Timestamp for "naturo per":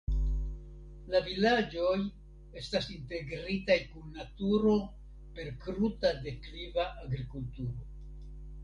4.21-5.53